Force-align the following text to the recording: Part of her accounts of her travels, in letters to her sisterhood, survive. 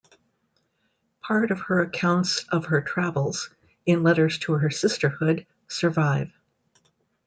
Part 1.21 1.51
of 1.51 1.59
her 1.59 1.81
accounts 1.81 2.43
of 2.47 2.65
her 2.65 2.81
travels, 2.81 3.51
in 3.85 4.01
letters 4.01 4.39
to 4.39 4.53
her 4.53 4.71
sisterhood, 4.71 5.45
survive. 5.67 6.31